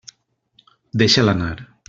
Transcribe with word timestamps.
Deixa'l 1.03 1.33
anar. 1.35 1.55